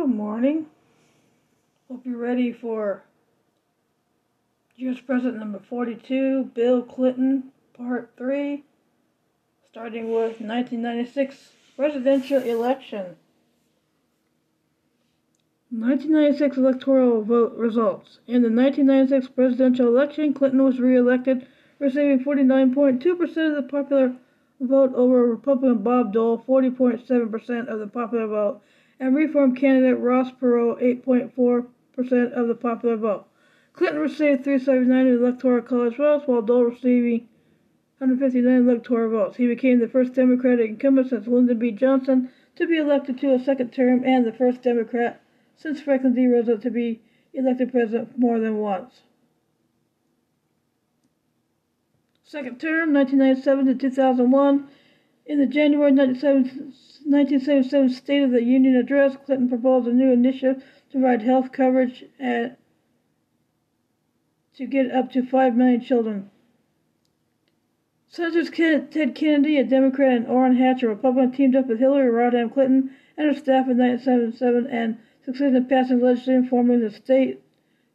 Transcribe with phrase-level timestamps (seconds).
[0.00, 0.64] Good morning.
[1.86, 3.02] Hope you're ready for
[4.76, 4.98] U.S.
[4.98, 8.64] President number 42, Bill Clinton, Part 3,
[9.70, 13.16] starting with 1996 presidential election.
[15.68, 18.20] 1996 electoral vote results.
[18.26, 21.46] In the 1996 presidential election, Clinton was re-elected,
[21.78, 23.20] receiving 49.2%
[23.50, 24.16] of the popular
[24.62, 28.62] vote over Republican Bob Dole, 40.7% of the popular vote,
[29.00, 33.26] and Reform candidate Ross Perot, 8.4% of the popular vote.
[33.72, 37.26] Clinton received 379 electoral college votes, while Dole receiving
[37.98, 39.38] 159 electoral votes.
[39.38, 41.70] He became the first Democratic incumbent since Lyndon B.
[41.70, 45.22] Johnson to be elected to a second term and the first Democrat
[45.56, 46.26] since Franklin D.
[46.26, 47.00] Roosevelt to be
[47.32, 49.02] elected president more than once.
[52.22, 54.68] Second term, 1997 to 2001.
[55.30, 60.98] In the January 1977 State of the Union address, Clinton proposed a new initiative to
[60.98, 62.58] provide health coverage at,
[64.56, 66.32] to get up to 5 million children.
[68.08, 72.52] Senators Ted Kennedy, a Democrat, and Orrin Hatch, a Republican, teamed up with Hillary Rodham
[72.52, 77.40] Clinton and her staff in 1977 and succeeded in passing legislation forming the State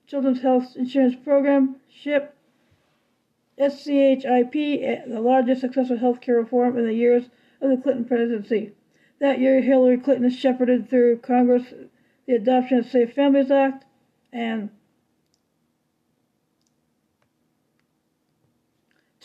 [0.07, 2.33] Children's Health Insurance Program, SHIP,
[3.69, 7.29] SCHIP, eh, the largest successful health care reform in the years
[7.61, 8.73] of the Clinton presidency.
[9.19, 11.73] That year, Hillary Clinton shepherded through Congress
[12.25, 13.85] the adoption of the Safe Families Act
[14.31, 14.69] and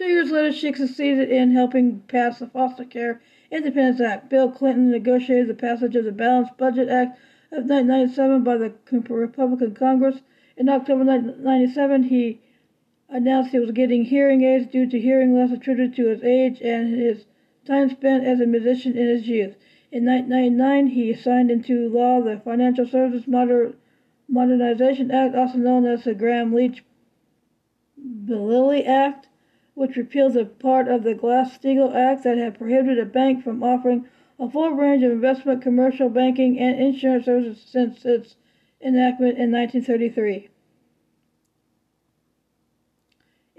[0.00, 4.30] Two years later, she succeeded in helping pass the Foster Care Independence Act.
[4.30, 7.18] Bill Clinton negotiated the passage of the Balanced Budget Act
[7.52, 8.72] of 1997 by the
[9.10, 10.22] Republican Congress.
[10.56, 12.40] In October 1997, he
[13.10, 16.94] announced he was getting hearing aids due to hearing loss attributed to his age and
[16.94, 17.26] his
[17.64, 19.56] time spent as a musician in his youth.
[19.92, 23.74] In 1999, he signed into law the Financial Services Moder-
[24.28, 29.26] Modernization Act, also known as the Gramm-Leach-Bliley Act
[29.80, 34.06] which repealed the part of the Glass-Steagall Act that had prohibited a bank from offering
[34.38, 38.36] a full range of investment, commercial banking, and insurance services since its
[38.82, 40.50] enactment in 1933.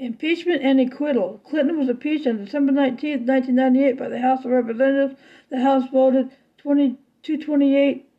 [0.01, 1.39] Impeachment and acquittal.
[1.43, 5.13] Clinton was impeached on December 19, 1998 by the House of Representatives.
[5.51, 8.09] The House voted 228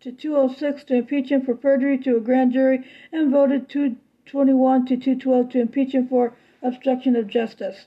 [0.00, 4.96] to 206 to impeach him for perjury to a grand jury and voted 221 to
[4.98, 7.86] 212 to impeach him for obstruction of justice.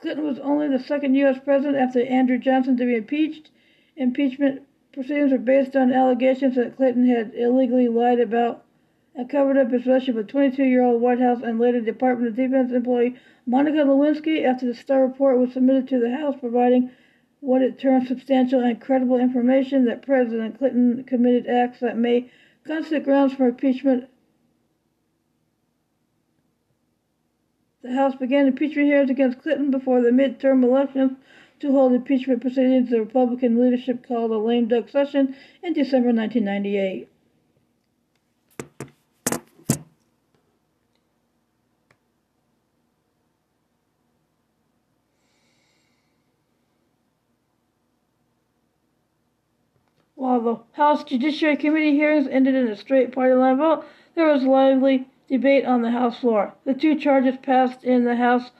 [0.00, 1.38] Clinton was only the second U.S.
[1.38, 3.52] president after Andrew Johnson to be impeached.
[3.94, 4.62] Impeachment
[4.92, 8.65] proceedings were based on allegations that Clinton had illegally lied about
[9.16, 13.16] and covered up his relationship with 22-year-old White House and later Department of Defense employee
[13.46, 16.90] Monica Lewinsky after the Starr report was submitted to the House providing
[17.40, 22.30] what it termed substantial and credible information that President Clinton committed acts that may
[22.66, 24.08] constitute grounds for impeachment
[27.86, 31.18] The House began impeachment hearings against Clinton before the midterm elections
[31.60, 37.08] to hold impeachment proceedings the Republican leadership called a lame duck session in December 1998.
[50.36, 55.08] The House Judiciary Committee hearings ended in a straight party line vote, there was lively
[55.28, 56.52] debate on the House floor.
[56.66, 58.50] The two charges passed in the House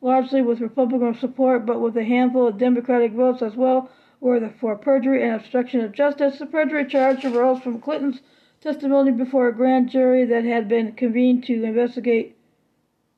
[0.00, 4.48] largely with Republican support, but with a handful of Democratic votes as well, were the
[4.48, 6.38] for perjury and obstruction of justice.
[6.38, 8.22] The perjury charge arose from Clinton's
[8.62, 12.34] testimony before a grand jury that had been convened to investigate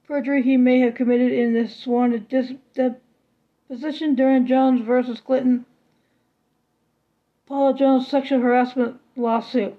[0.09, 2.27] perjury he may have committed in the sworn
[2.75, 5.67] deposition during Jones versus Clinton
[7.49, 9.75] Paula Jones sexual harassment lawsuit.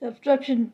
[0.00, 0.72] The obstruction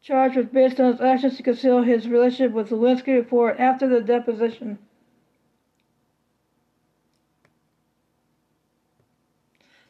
[0.00, 3.86] charge was based on his actions to conceal his relationship with Lewinsky before and after
[3.86, 4.78] the deposition.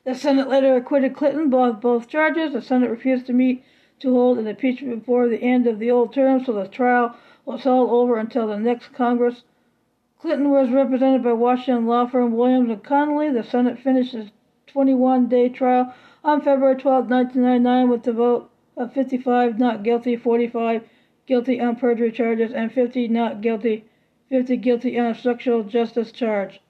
[0.03, 2.53] The Senate later acquitted Clinton of both charges.
[2.53, 3.63] The Senate refused to meet
[4.01, 7.63] to hold an impeachment before the end of the old term, so the trial was
[7.63, 9.45] held over until the next Congress.
[10.19, 13.31] Clinton was represented by Washington law firm Williams and Connolly.
[13.31, 14.33] The Senate finished its
[14.71, 20.85] 21 day trial on February 12, 1999, with the vote of 55 not guilty, 45
[21.27, 23.85] guilty on perjury charges, and 50 not guilty,
[24.29, 26.61] 50 guilty on obstruction of justice charge.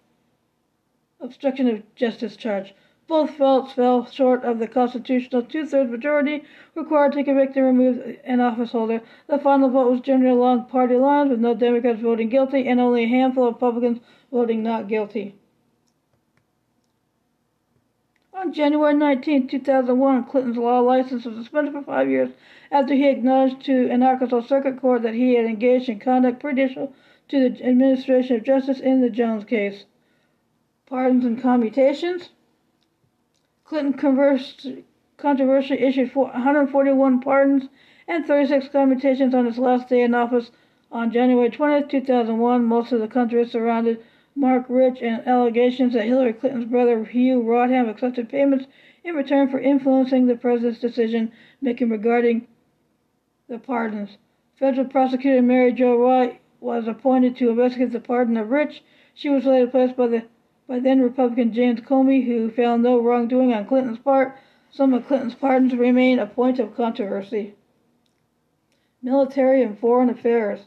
[1.20, 2.74] Obstruction of justice charge.
[3.06, 6.44] Both votes fell short of the constitutional two-thirds majority
[6.74, 9.02] required to convict and remove an office holder.
[9.26, 13.04] The final vote was generally along party lines, with no Democrats voting guilty and only
[13.04, 14.00] a handful of Republicans
[14.30, 15.34] voting not guilty.
[18.40, 22.30] On January 19, 2001, Clinton's law license was suspended for five years
[22.72, 26.94] after he acknowledged to an Arkansas Circuit Court that he had engaged in conduct prejudicial
[27.28, 29.84] to the administration of justice in the Jones case.
[30.86, 32.30] Pardons and commutations.
[33.64, 33.92] Clinton
[35.18, 37.68] controversially issued 141 pardons
[38.08, 40.50] and 36 commutations on his last day in office
[40.90, 42.64] on January 20, 2001.
[42.64, 44.02] Most of the country is surrounded
[44.40, 48.66] Marc Rich and allegations that Hillary Clinton's brother Hugh Rodham accepted payments
[49.04, 52.48] in return for influencing the president's decision making regarding
[53.48, 54.16] the pardons.
[54.58, 58.82] Federal prosecutor Mary Jo White was appointed to investigate the pardon of Rich.
[59.12, 60.24] She was later placed by the
[60.66, 64.38] by then Republican James Comey, who found no wrongdoing on Clinton's part.
[64.70, 67.56] Some of Clinton's pardons remain a point of controversy.
[69.02, 70.60] Military and Foreign Affairs.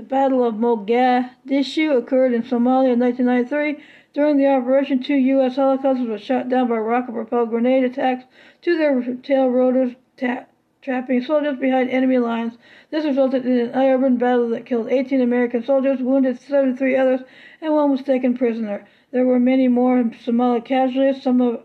[0.00, 3.84] The Battle of Mogadishu occurred in Somalia in 1993.
[4.14, 5.56] During the operation, two U.S.
[5.56, 8.24] helicopters were shot down by rocket-propelled grenade attacks
[8.62, 10.46] to their tail rotors, ta-
[10.80, 12.56] trapping soldiers behind enemy lines.
[12.90, 17.20] This resulted in an urban battle that killed 18 American soldiers, wounded 73 others,
[17.60, 18.86] and one was taken prisoner.
[19.10, 21.22] There were many more Somali casualties.
[21.22, 21.62] Some of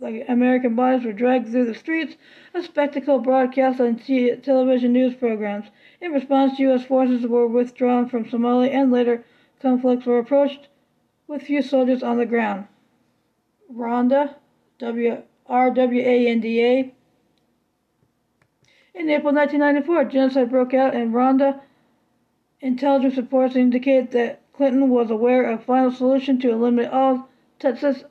[0.00, 2.16] the American bodies were dragged through the streets,
[2.52, 3.96] a spectacle broadcast on
[4.42, 5.66] television news programs.
[6.06, 6.84] In response, U.S.
[6.84, 9.24] forces were withdrawn from Somalia and later
[9.60, 10.68] conflicts were approached
[11.26, 12.68] with few soldiers on the ground.
[13.74, 14.36] Rwanda,
[14.78, 16.94] W R W A N D A.
[18.94, 21.60] In April 1994, genocide broke out in Rwanda.
[22.60, 28.04] Intelligence reports indicate that Clinton was aware of a final solution to eliminate all Tutsis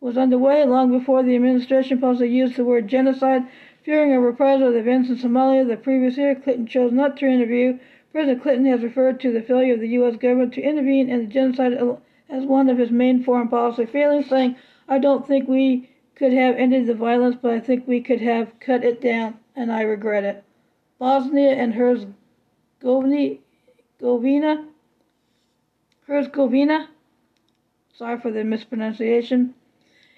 [0.00, 3.46] was underway long before the administration publicly used the word genocide.
[3.84, 7.26] Fearing a reprisal of the events in Somalia the previous year, Clinton chose not to
[7.26, 7.78] interview.
[8.12, 10.16] President Clinton has referred to the failure of the U.S.
[10.16, 11.72] government to intervene in the genocide
[12.28, 14.56] as one of his main foreign policy failings, saying,
[14.88, 18.58] I don't think we could have ended the violence, but I think we could have
[18.60, 20.44] cut it down, and I regret it.
[20.98, 23.38] Bosnia and Herzegovina
[26.06, 26.88] Herzegovina.
[27.94, 29.54] Sorry for the mispronunciation.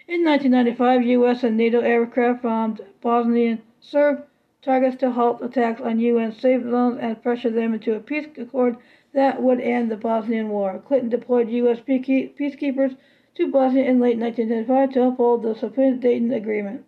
[0.06, 1.42] In 1995, U.S.
[1.44, 4.26] and NATO aircraft bombed Bosnian Serb
[4.60, 8.76] targets to halt attacks on UN safe zones and pressure them into a peace accord
[9.14, 10.82] that would end the Bosnian War.
[10.86, 11.80] Clinton deployed U.S.
[11.80, 12.98] peacekeepers
[13.36, 16.84] to Bosnia in late 1995 to uphold the subsequent Dayton Agreement.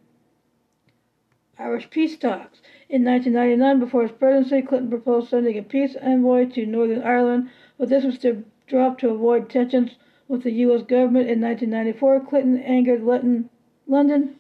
[1.58, 2.60] Irish peace talks.
[2.90, 7.48] In 1999, before his presidency, Clinton proposed sending a peace envoy to Northern Ireland,
[7.78, 9.96] but this was to dropped to avoid tensions
[10.28, 10.82] with the U.S.
[10.82, 12.20] government in 1994.
[12.20, 14.38] Clinton angered London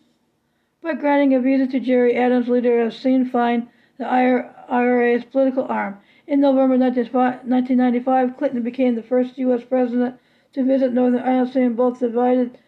[0.82, 3.68] by granting a visa to Gerry Adams, leader of Sinn Féin,
[3.98, 5.98] the IRA's political arm.
[6.26, 9.62] In November 1995, Clinton became the first U.S.
[9.64, 10.16] president
[10.52, 12.58] to visit Northern Ireland, seeing both divided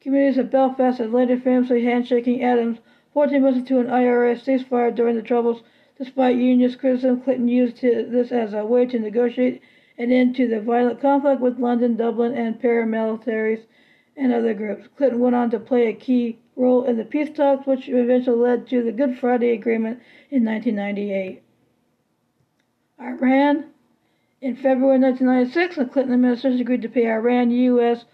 [0.00, 2.78] communities of Belfast and later famously handshaking Adams.
[3.12, 5.62] 14 months into an IRA ceasefire during the Troubles,
[5.98, 9.60] despite unionist criticism, Clinton used this as a way to negotiate
[10.02, 13.62] an end to the violent conflict with London, Dublin, and paramilitaries
[14.16, 14.88] and other groups.
[14.96, 18.66] Clinton went on to play a key role in the peace talks, which eventually led
[18.68, 20.00] to the Good Friday Agreement
[20.30, 21.42] in 1998.
[23.00, 23.66] Iran.
[24.40, 28.04] In February 1996, the Clinton administration agreed to pay Iran U.S.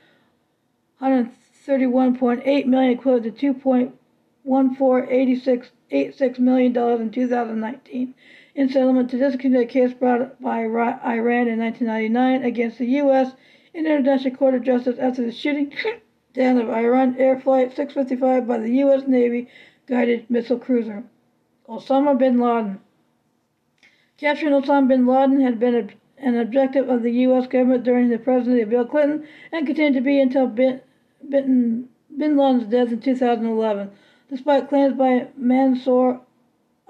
[1.00, 8.14] 131.8 million, equivalent to 2.1486 million dollars in 2019
[8.59, 13.31] in settlement to discontinue a case brought by Iran in 1999 against the U.S.
[13.73, 15.73] in the International Court of Justice after the shooting
[16.35, 19.05] down of Iran Air Flight 655 by the U.S.
[19.07, 19.49] Navy
[19.87, 21.05] guided missile cruiser.
[21.69, 22.81] Osama bin Laden.
[24.17, 27.47] Capturing Osama bin Laden had been an objective of the U.S.
[27.47, 30.81] government during the presidency of Bill Clinton and continued to be until bin,
[31.29, 33.93] bin, bin Laden's death in 2011.
[34.29, 36.23] Despite claims by Mansour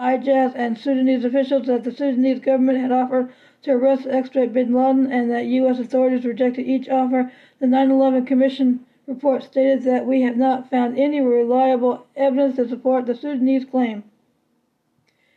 [0.00, 4.72] Ijaz and Sudanese officials that the Sudanese government had offered to arrest and extradite bin
[4.72, 5.80] Laden and that U.S.
[5.80, 7.32] authorities rejected each offer.
[7.58, 12.68] The 9 11 Commission report stated that we have not found any reliable evidence to
[12.68, 14.04] support the Sudanese claim.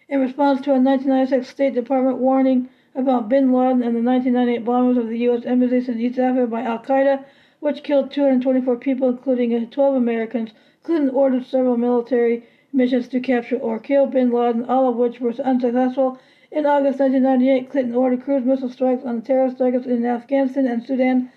[0.07, 4.97] In response to a 1996 State Department warning about bin Laden and the 1998 bombings
[4.99, 5.43] of the U.S.
[5.43, 7.23] embassies in East Africa by Al Qaeda,
[7.61, 10.51] which killed 224 people, including 12 Americans,
[10.83, 15.33] Clinton ordered several military missions to capture or kill bin Laden, all of which were
[15.43, 16.19] unsuccessful.
[16.51, 21.31] In August 1998, Clinton ordered cruise missile strikes on terrorist targets in Afghanistan and Sudan,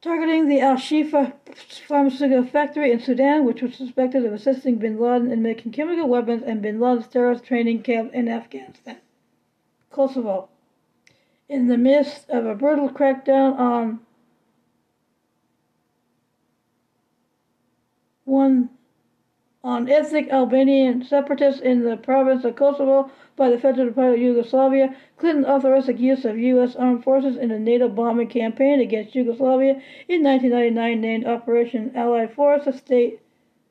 [0.00, 1.32] targeting the Al Shifa
[1.86, 6.42] pharmaceutical factory in Sudan, which was suspected of assisting bin Laden in making chemical weapons,
[6.42, 8.98] and bin Laden's terrorist training camp in Afghanistan.
[9.90, 10.48] Kosovo.
[11.48, 14.00] In the midst of a brutal crackdown on
[18.24, 18.70] one
[19.64, 24.96] on ethnic Albanian separatists in the province of Kosovo by the Federal Republic of Yugoslavia.
[25.16, 26.74] Clinton authorized the use of U.S.
[26.74, 32.64] armed forces in a NATO bombing campaign against Yugoslavia in 1999 named Operation Allied Force.
[32.64, 33.20] The, state,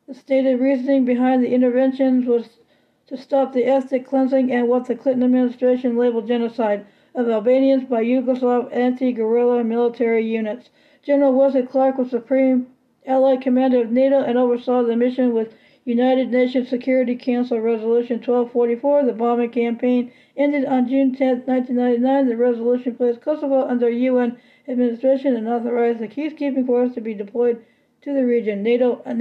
[0.08, 2.60] the stated reasoning behind the interventions was
[3.08, 8.02] to stop the ethnic cleansing and what the Clinton administration labeled genocide of Albanians by
[8.02, 10.70] Yugoslav anti-guerrilla military units.
[11.04, 12.68] General Wesley Clark was Supreme
[13.06, 15.54] Allied Commander of NATO and oversaw the mission with
[15.86, 19.06] United Nations Security Council Resolution 1244.
[19.06, 22.28] The bombing campaign ended on June 10, 1999.
[22.28, 27.66] The resolution placed Kosovo under UN administration and authorized the peacekeeping force to be deployed
[28.04, 28.62] to the region.
[28.64, 29.02] NATO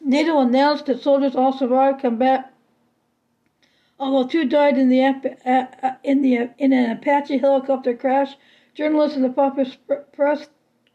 [0.00, 2.54] NATO announced that soldiers all survived combat,
[3.98, 5.00] although two died in the
[6.04, 8.36] in the in an Apache helicopter crash.
[8.74, 9.72] Journalists and the popular
[10.12, 10.48] press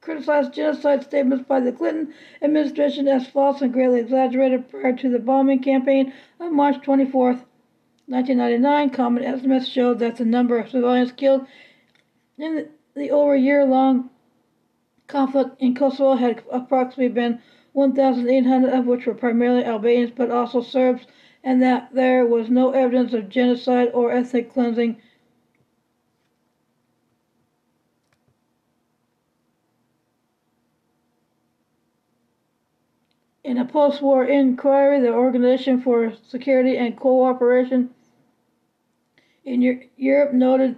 [0.04, 5.20] criticized genocide statements by the Clinton administration as false and greatly exaggerated prior to the
[5.20, 7.28] bombing campaign on March 24,
[8.08, 8.90] 1999.
[8.90, 11.48] Common estimates showed that the number of civilians killed
[12.38, 14.10] in the over year long
[15.08, 17.40] conflict in Kosovo had approximately been
[17.72, 21.08] 1,800, of which were primarily Albanians but also Serbs,
[21.46, 24.98] and that there was no evidence of genocide or ethnic cleansing
[33.44, 37.90] In a post-war inquiry, the Organization for Security and Cooperation
[39.44, 40.78] in Europe noted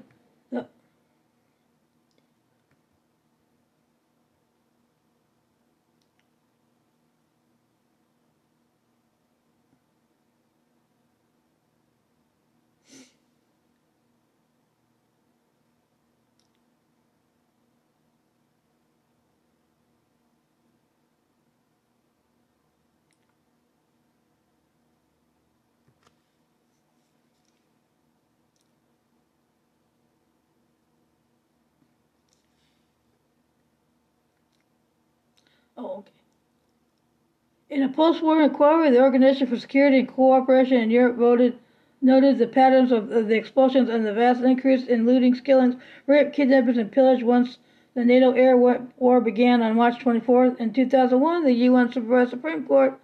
[37.76, 41.58] In a post-war inquiry, the Organization for Security and Cooperation in Europe voted,
[42.02, 45.76] noted the patterns of, the explosions and the vast increase in looting, killings,
[46.08, 47.58] rape, kidnappings, and pillage once
[47.94, 50.58] the NATO air war began on March 24th.
[50.62, 52.98] In 2001, the UN Supreme Court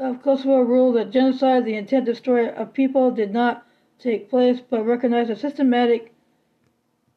[0.00, 3.64] of Kosovo ruled that genocide, the intent to destroy a people, did not
[4.00, 6.12] take place, but recognized a systematic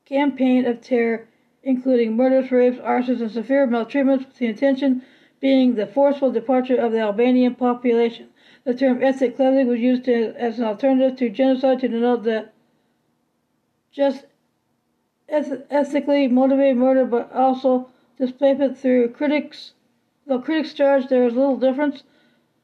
[0.05, 1.27] campaign of terror
[1.63, 5.01] including murders, rapes, arsons, and severe maltreatments, with the intention
[5.39, 8.27] being the forceful departure of the Albanian population.
[8.65, 12.49] The term ethnic cleansing was used to, as an alternative to genocide to denote the
[13.91, 14.25] just
[15.29, 19.73] eth- ethnically motivated murder, but also displacement through critics.
[20.27, 22.03] Though critics charge there is little difference,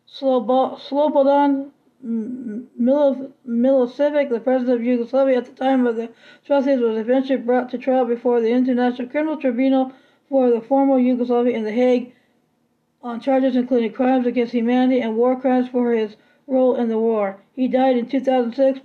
[0.08, 1.72] Slobodan
[2.04, 6.10] Milosevic, the president of Yugoslavia at the time of the
[6.44, 9.94] atrocities, was eventually brought to trial before the International Criminal Tribunal
[10.30, 12.15] for the former Yugoslavia in The Hague
[13.06, 16.16] on charges including crimes against humanity and war crimes for his
[16.48, 17.40] role in the war.
[17.54, 18.80] He died in 2006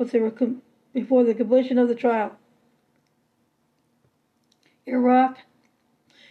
[0.92, 2.32] before the completion of the trial.
[4.86, 5.38] Iraq.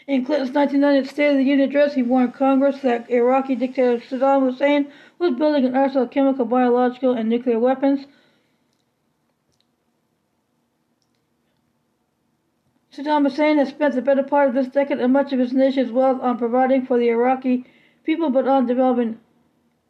[0.06, 4.42] In Clinton's 1990 State of the Union address, he warned Congress that Iraqi dictator Saddam
[4.42, 8.06] Hussein was building an arsenal of chemical, biological, and nuclear weapons.
[12.94, 15.92] Saddam Hussein has spent the better part of this decade and much of his nation's
[15.92, 17.66] wealth on providing for the Iraqi
[18.10, 19.20] people, but on developing,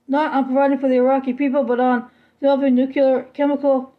[0.05, 2.09] not on providing for the Iraqi people, but on
[2.41, 3.93] developing nuclear, chemical,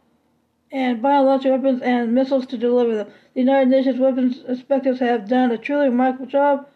[0.71, 3.07] and biological weapons and missiles to deliver them.
[3.33, 6.67] The United Nations weapons inspectors have done a truly remarkable job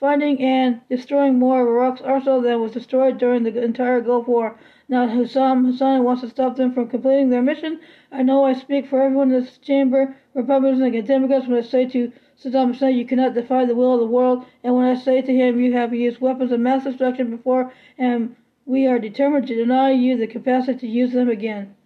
[0.00, 4.58] finding and destroying more of Iraq's arsenal than was destroyed during the entire Gulf War.
[4.88, 7.80] Now Hussam Hussein wants to stop them from completing their mission.
[8.10, 11.86] I know I speak for everyone in this chamber, Republicans and Democrats, when I say
[11.86, 14.44] to Saddam Hussein, you cannot defy the will of the world.
[14.62, 18.34] And when I say to him, you have used weapons of mass destruction before, and
[18.66, 21.76] we are determined to deny you the capacity to use them again.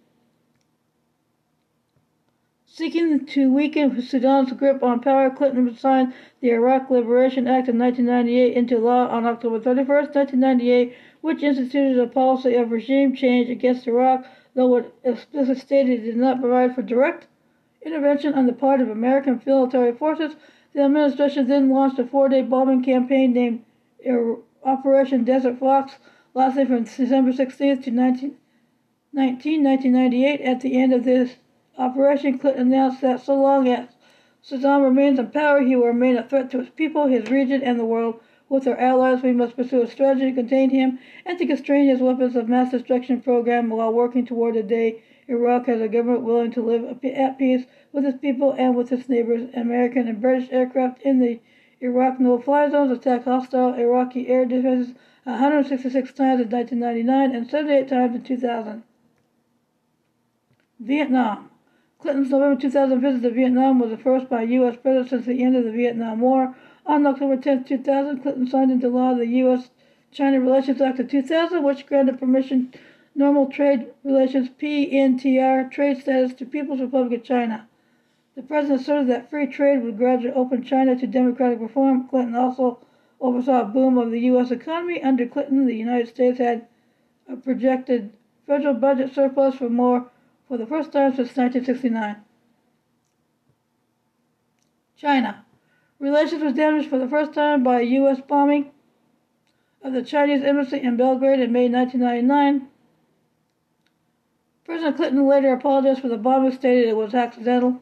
[2.65, 8.55] Seeking to weaken Saddam's grip on power, Clinton signed the Iraq Liberation Act of 1998
[8.55, 14.25] into law on October 31, 1998, which instituted a policy of regime change against Iraq,
[14.53, 17.27] though it explicitly stated it did not provide for direct
[17.81, 20.35] intervention on the part of American military forces.
[20.73, 23.65] The administration then launched a four-day bombing campaign named
[24.07, 25.97] er-, Operation Desert Fox,
[26.33, 28.35] lasting from December 16th to 19,
[29.13, 30.41] 19, 1998.
[30.41, 31.37] At the end of this
[31.77, 33.87] Operation Clinton announced that so long as
[34.43, 37.79] Saddam remains in power, he will remain a threat to his people, his region, and
[37.79, 38.19] the world.
[38.49, 42.01] With our allies, we must pursue a strategy to contain him and to constrain his
[42.01, 46.51] weapons of mass destruction program while working toward a day Iraq has a government willing
[46.51, 49.47] to live at peace with its people and with its neighbors.
[49.53, 51.39] American and British aircraft in the
[51.81, 54.95] Iraq no-fly zones attacked hostile Iraqi air defenses
[55.25, 58.83] 166 times in 1999 and 78 times in 2000.
[60.79, 61.51] Vietnam.
[61.99, 64.77] Clinton's November 2000 visit to Vietnam was the first by a U.S.
[64.77, 66.55] president since the end of the Vietnam War.
[66.87, 69.69] On October 10, 2000, Clinton signed into law the U.S.
[70.11, 72.73] China Relations Act of 2000, which granted permission
[73.19, 77.67] normal trade relations PNTR trade status to People's Republic of China.
[78.35, 82.07] The president asserted that free trade would gradually open China to democratic reform.
[82.07, 82.79] Clinton also
[83.19, 84.51] oversaw a boom of the U.S.
[84.51, 85.03] economy.
[85.03, 86.65] Under Clinton, the United States had
[87.27, 88.13] a projected
[88.47, 90.09] federal budget surplus for more
[90.47, 92.15] for the first time since 1969.
[94.95, 95.43] China.
[95.99, 98.21] Relations was damaged for the first time by a U.S.
[98.25, 98.71] bombing
[99.83, 102.69] of the Chinese embassy in Belgrade in May 1999.
[104.69, 107.81] President Clinton later apologized for the bombing, stated it was accidental.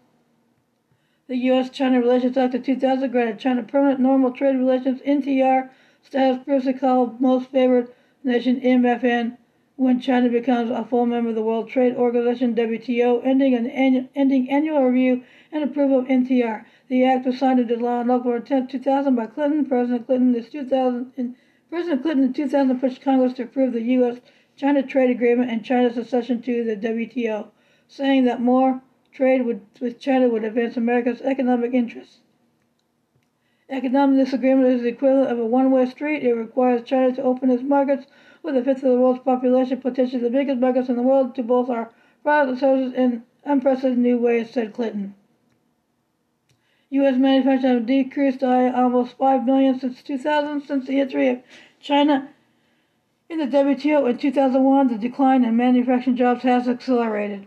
[1.28, 1.70] The U.S.
[1.70, 5.70] China Relations Act of 2000 granted China permanent normal trade relations NTR
[6.02, 9.36] status, previously called Most Favored Nation MFN,
[9.76, 14.08] when China becomes a full member of the World Trade Organization WTO, ending an annu-
[14.16, 16.64] ending annual review and approval of NTR.
[16.88, 19.66] The act was signed into law on October 10, 2000 by Clinton.
[19.66, 21.36] President Clinton in 2000 in
[21.70, 24.22] President Clinton in 2000 pushed Congress to approve the U.S.
[24.58, 27.48] China trade agreement and China's accession to the WTO,
[27.88, 32.22] saying that more trade would, with China would advance America's economic interests.
[33.70, 36.24] Economic disagreement is the equivalent of a one-way street.
[36.24, 38.08] It requires China to open its markets
[38.42, 41.44] with a fifth of the world's population, potentially the biggest markets in the world, to
[41.44, 41.92] both our
[42.24, 45.14] products and services in unprecedented new ways, said Clinton.
[46.90, 47.18] U.S.
[47.18, 50.62] manufacturing have decreased by almost 5 million since 2000.
[50.62, 51.44] Since the entry of
[51.80, 52.30] China
[53.30, 57.46] in the WTO in 2001, the decline in manufacturing jobs has accelerated.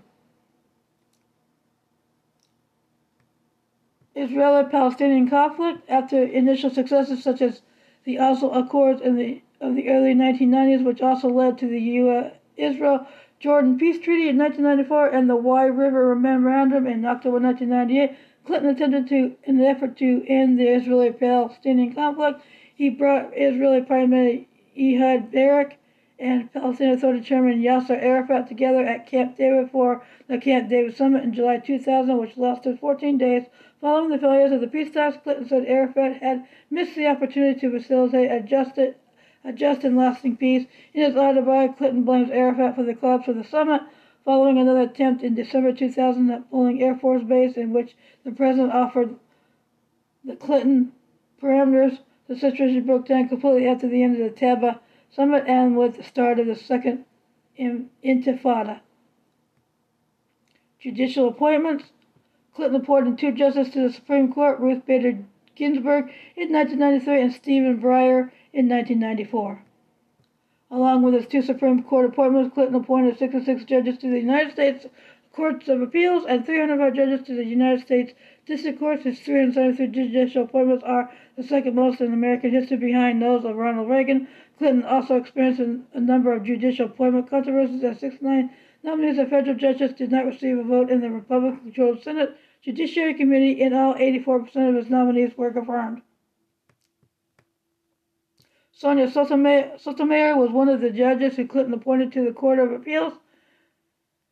[4.15, 7.63] Israeli-Palestinian conflict, after initial successes such as
[8.05, 12.35] the Oslo Accords in the, of the early 1990s, which also led to the US,
[12.59, 19.09] Israel-Jordan Peace Treaty in 1994 and the Wye River Memorandum in October 1998, Clinton attempted
[19.09, 22.43] to, in an effort to end the Israeli-Palestinian conflict,
[22.75, 25.77] he brought Israeli Prime Minister Ehud Barak
[26.19, 31.25] and Palestinian Authority Chairman Yasser Arafat together at Camp David for the Camp David Summit
[31.25, 33.45] in July 2000, which lasted 14 days.
[33.81, 37.71] Following the failures of the peace talks, Clinton said Arafat had missed the opportunity to
[37.71, 38.95] facilitate a just, a
[39.55, 40.67] just and lasting peace.
[40.93, 43.83] In his autobiography, Clinton blames Arafat for the collapse of the summit
[44.25, 48.73] following another attempt in December 2000 at Bolling Air Force Base, in which the president
[48.73, 49.17] offered
[50.23, 50.93] the Clinton
[51.43, 51.99] parameters.
[52.31, 54.79] The situation broke down completely after the end of the Taba
[55.11, 57.05] summit and with the start of the second
[57.59, 58.83] Intifada.
[60.79, 61.91] Judicial appointments.
[62.55, 65.19] Clinton appointed two justices to the Supreme Court, Ruth Bader
[65.57, 69.65] Ginsburg in 1993 and Stephen Breyer in 1994.
[70.71, 74.87] Along with his two Supreme Court appointments, Clinton appointed 66 judges to the United States
[75.33, 78.13] Courts of Appeals and 305 judges to the United States
[78.47, 79.05] District Courts.
[79.05, 81.11] His 373 judicial appointments are
[81.41, 84.29] the second most in American history behind those of Ronald Reagan.
[84.59, 85.61] Clinton also experienced
[85.95, 88.51] a number of judicial appointment controversies as 69
[88.83, 93.61] nominees of federal judges did not receive a vote in the Republican-controlled Senate Judiciary Committee.
[93.61, 96.03] In all, 84% of his nominees were confirmed.
[98.73, 103.15] Sonia Sotomayor was one of the judges who Clinton appointed to the Court of Appeals.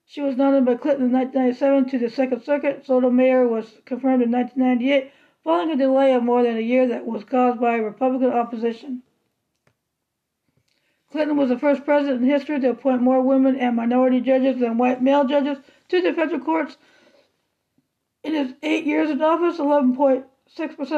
[0.06, 2.84] She was nominated by Clinton in 1997 to the Second Circuit.
[2.86, 5.12] Sotomayor was confirmed in 1998,
[5.44, 9.02] following a delay of more than a year that was caused by Republican opposition.
[11.10, 14.76] Clinton was the first president in history to appoint more women and minority judges than
[14.76, 16.76] white male judges to the federal courts.
[18.22, 20.24] In his eight years in office, 11.6%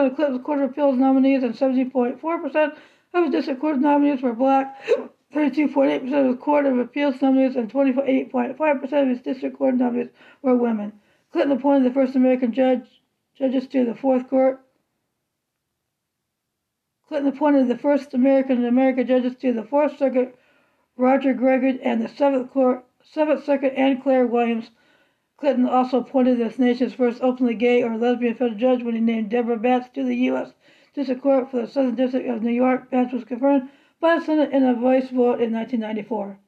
[0.07, 2.77] of Clinton's Court of Appeals nominees and 17.4%
[3.15, 4.85] of his district court nominees were black.
[5.33, 10.11] 32.8% of the Court of Appeals nominees and 28.5% of his district court nominees
[10.43, 10.93] were women.
[11.31, 13.00] Clinton appointed the first American judge
[13.41, 14.61] judges to the Fourth Court.
[17.09, 20.39] Clinton appointed the first American American judges to the Fourth Circuit,
[20.97, 24.71] Roger Gregory, and the Seventh Court, Seventh Circuit, Ann Claire Williams.
[25.39, 29.31] Clinton also appointed this nation's first openly gay or lesbian federal judge when he named
[29.31, 30.53] Deborah Batts to the U.S.
[30.93, 32.91] District Court for the Southern District of New York.
[32.91, 36.39] Batts was confirmed by the Senate in a voice vote in 1994.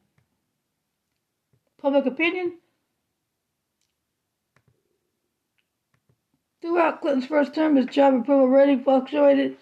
[1.81, 2.59] Public opinion.
[6.63, 9.57] Throughout Clinton's first term, his job approval rating fluctuated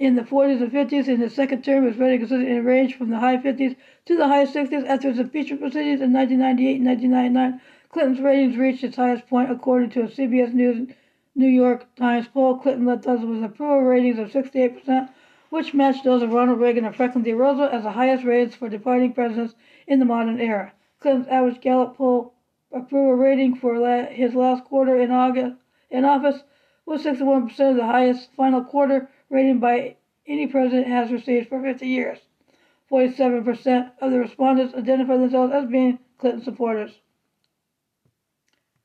[0.00, 1.06] in the 40s and 50s.
[1.06, 4.44] In his second term, his rating consistently ranged from the high 50s to the high
[4.46, 4.84] 60s.
[4.84, 7.60] After his impeachment proceedings in 1998 and 1999,
[7.90, 10.90] Clinton's ratings reached its highest point, according to a CBS News
[11.36, 12.58] New York Times poll.
[12.58, 15.08] Clinton led us with approval ratings of 68%,
[15.50, 17.32] which matched those of Ronald Reagan and Franklin D.
[17.32, 19.54] Roosevelt as the highest ratings for departing presidents
[19.86, 20.72] in the modern era.
[20.98, 22.34] Clinton's average Gallup poll
[22.72, 23.76] approval rating for
[24.10, 25.54] his last quarter in August
[25.90, 26.42] in office
[26.86, 31.86] was 61% of the highest final quarter rating by any president has received for 50
[31.86, 32.18] years.
[32.90, 37.00] 47% of the respondents identified themselves as being Clinton supporters.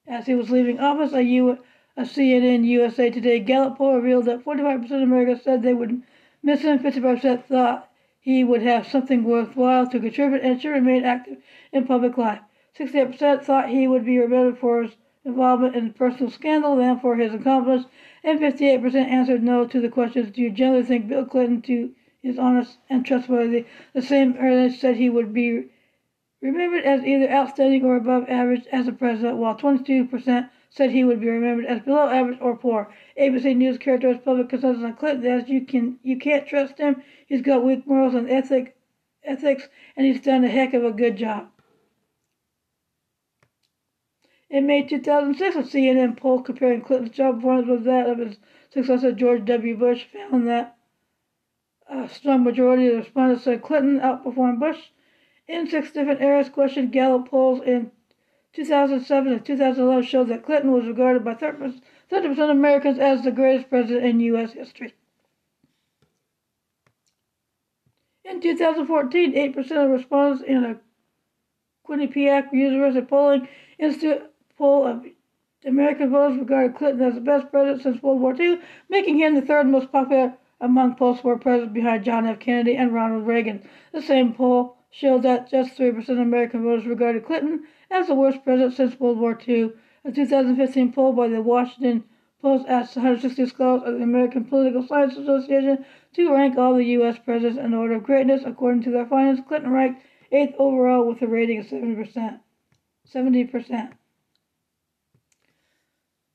[0.08, 1.58] As he was leaving office, a, U-
[1.98, 6.04] a CNN USA Today Gallup poll revealed that 45% of Americans said they would
[6.44, 7.90] miss him, 55% thought
[8.20, 11.38] he would have something worthwhile to contribute and should remain active
[11.72, 12.42] in public life.
[12.78, 17.34] 68% thought he would be remembered for his involvement in personal scandal than for his
[17.34, 17.90] accomplishments,
[18.24, 21.92] and 58% answered no to the questions, do you generally think Bill Clinton to
[22.24, 23.66] is honest and trustworthy?
[23.94, 25.66] The same percentage said he would be
[26.42, 31.22] remembered as either outstanding or above average as a president, while 22% said he would
[31.22, 32.94] be remembered as below average or poor.
[33.20, 37.02] ABC News characterized public consensus on Clinton as you can you can't trust him.
[37.26, 38.76] He's got weak morals and ethic,
[39.24, 41.50] ethics, and he's done a heck of a good job.
[44.50, 48.38] In May 2006, a CNN poll comparing Clinton's job performance with that of his
[48.70, 49.76] successor George W.
[49.76, 50.78] Bush found that
[51.90, 54.80] a strong majority of respondents said Clinton outperformed Bush
[55.48, 56.50] in six different areas.
[56.50, 57.92] Questioned Gallup polls in
[58.54, 61.82] 2007 and 2011 showed that Clinton was regarded by 30%
[62.12, 64.54] of Americans as the greatest president in U.S.
[64.54, 64.94] history.
[68.24, 70.80] In 2014, 8% of respondents in a
[71.88, 75.06] Quinnipiac University polling institute poll of
[75.66, 79.42] American voters regarded Clinton as the best president since World War II, making him the
[79.42, 82.40] third most popular among post-war presidents behind John F.
[82.40, 83.68] Kennedy and Ronald Reagan.
[83.92, 88.44] The same poll showed that just 3% of American voters regarded Clinton as the worst
[88.44, 89.72] president since World War II.
[90.06, 92.04] A 2015 poll by the Washington
[92.46, 97.18] Post asked 160 scholars of the American Political Science Association to rank all the U.S.
[97.18, 98.44] presidents in order of greatness.
[98.46, 102.40] According to their findings, Clinton ranked eighth overall with a rating of 70%.
[103.12, 103.94] 70%.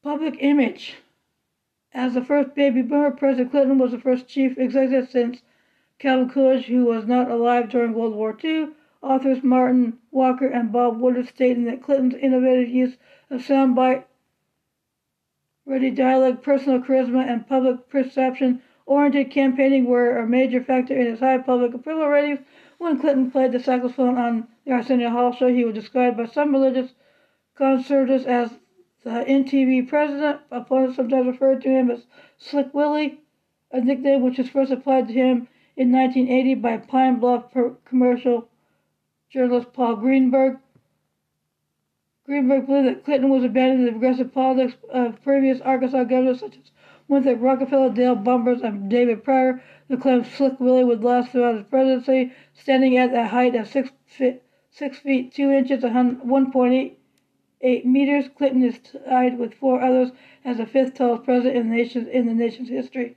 [0.02, 0.96] Public image.
[1.92, 5.42] As the first baby boomer, President Clinton was the first chief executive since
[5.98, 8.70] Calvin Coolidge, who was not alive during World War II.
[9.02, 12.96] Authors Martin Walker and Bob Woodward stating that Clinton's innovative use
[13.28, 14.04] of soundbite,
[15.66, 21.20] ready dialogue, personal charisma, and public perception oriented campaigning were a major factor in his
[21.20, 22.40] high public approval ratings.
[22.78, 26.52] When Clinton played the saxophone on the Arsenio Hall show, he was described by some
[26.52, 26.94] religious
[27.54, 28.59] conservatives as
[29.02, 30.40] the MTV president.
[30.50, 32.06] Opponents sometimes referred to him as
[32.38, 33.20] Slick Willie,
[33.72, 37.44] a nickname which was first applied to him in 1980 by Pine Bluff
[37.84, 38.48] commercial
[39.30, 40.58] journalist Paul Greenberg.
[42.26, 46.70] Greenberg believed that Clinton was abandoning the progressive politics of previous Arkansas governors such as
[47.08, 49.62] Winthrop Rockefeller, Dale Bumpers, and David Pryor.
[49.88, 53.90] The claim Slick Willie would last throughout his presidency, standing at a height of six
[54.06, 56.96] feet, six feet two inches, 1.8
[57.60, 58.26] eight meters.
[58.36, 60.10] Clinton is tied with four others
[60.44, 63.16] as the fifth tallest president in the nation's in the nation's history.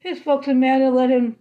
[0.00, 1.36] His folks in manner led him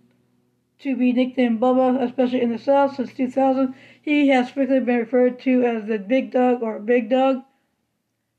[0.80, 2.95] to be nicknamed Bubba, especially in the South.
[2.95, 7.43] Since 2000, he has frequently been referred to as the Big Dog or Big Dog.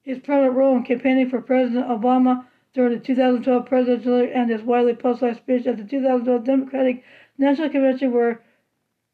[0.03, 4.95] His prominent role in campaigning for President Obama during the 2012 presidential and his widely
[4.95, 7.03] publicized speech at the 2012 Democratic
[7.39, 8.43] National Convention, where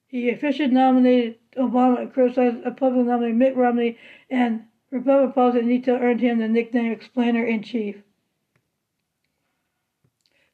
[0.07, 3.99] he officially nominated Obama and criticized Republican nominee Mitt Romney,
[4.31, 8.03] and Republican in earned him the nickname Explainer in Chief.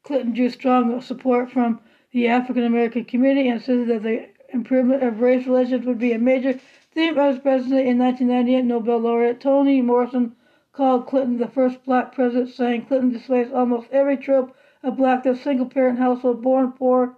[0.02, 1.80] Clinton drew strong support from
[2.12, 6.18] the African American community and insisted that the improvement of race relations would be a
[6.18, 6.52] major
[6.94, 7.88] theme of his presidency.
[7.88, 10.36] In 1998, Nobel laureate Toni Morrison
[10.72, 15.66] called Clinton the first black president, saying Clinton displays almost every trope of blackness, single
[15.66, 17.16] parent household, born poor,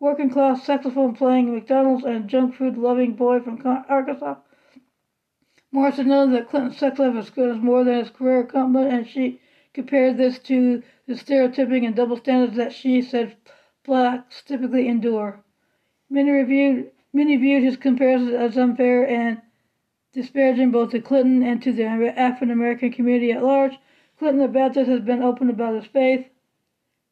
[0.00, 4.36] working class saxophone playing McDonald's and junk food loving boy from Arkansas.
[5.76, 9.06] Morrison noted that Clinton's sex life was good as more than his career accomplishment, and
[9.06, 9.42] she
[9.74, 13.36] compared this to the stereotyping and double standards that she said
[13.84, 15.44] blacks typically endure.
[16.08, 19.42] Many reviewed many viewed his comparisons as unfair and
[20.14, 23.78] disparaging both to Clinton and to the African American community at large.
[24.18, 26.26] Clinton the Baptist has been open about his faith.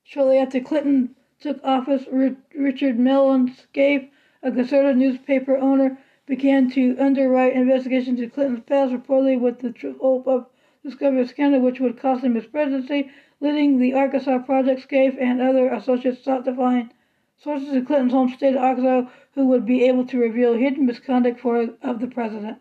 [0.05, 4.09] Shortly after Clinton took office, Richard Mellon Scaife,
[4.43, 10.27] a conservative newspaper owner, began to underwrite investigations into Clinton's past, reportedly with the hope
[10.27, 10.47] of
[10.83, 13.11] discovering a scandal which would cost him his presidency,
[13.41, 16.93] leading the Arkansas Project, Scaife, and other associates sought to find
[17.37, 21.41] sources in Clinton's home state of Arkansas who would be able to reveal hidden misconduct
[21.41, 22.59] for, of the president.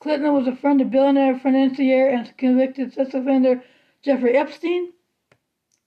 [0.00, 3.62] Clinton was a friend of billionaire financier and convicted sex offender
[4.00, 4.92] Jeffrey Epstein,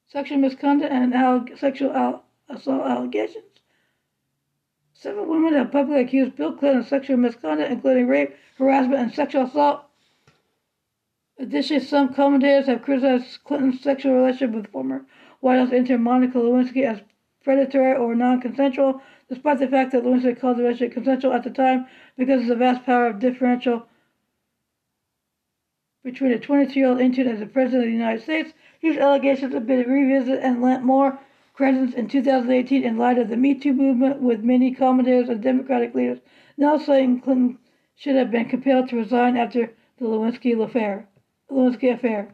[0.07, 3.50] sexual misconduct and sexual assault allegations.
[5.01, 9.45] Several women have publicly accused Bill Clinton of sexual misconduct, including rape, harassment, and sexual
[9.45, 9.85] assault.
[11.39, 15.03] Additionally, some commentators have criticized Clinton's sexual relationship with former
[15.39, 17.01] White House intern Monica Lewinsky as
[17.43, 21.87] predatory or non-consensual, despite the fact that Lewinsky called the relationship consensual at the time
[22.15, 23.87] because of the vast power of differential
[26.03, 28.53] between a 22-year-old intern and the President of the United States.
[28.83, 31.19] These allegations have been revisited and lent more
[31.61, 35.93] credence in 2018 in light of the Me Too movement, with many commentators and Democratic
[35.93, 36.17] leaders
[36.57, 37.59] now saying Clinton
[37.93, 41.07] should have been compelled to resign after the Lewinsky affair.
[41.51, 42.33] Lewinsky affair.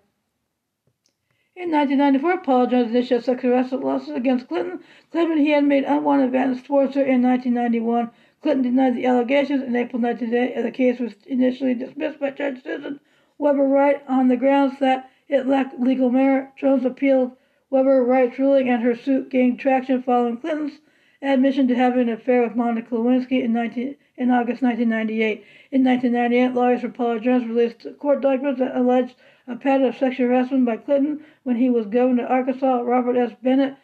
[1.58, 4.80] In 1994, Paul Jones initiated sexual assault lawsuits against Clinton,
[5.12, 8.10] claiming he had made unwanted advances towards her in 1991.
[8.42, 9.62] Clinton denied the allegations.
[9.62, 13.02] In April 1998, and the case was initially dismissed by Judge Susan
[13.38, 16.52] Weber Wright on the grounds that it lacked legal merit.
[16.56, 17.36] Jones appealed
[17.70, 20.80] Weber Wright's ruling, and her suit gained traction following Clinton's
[21.22, 25.44] admission to having an affair with Monica Lewinsky in, 19, in August 1998.
[25.72, 29.16] In 1998, lawyers for Paula Jones released court documents that alleged
[29.48, 32.80] a pattern of sexual harassment by Clinton when he was governor of Arkansas.
[32.84, 33.36] Robert S.
[33.44, 33.76] Bennett,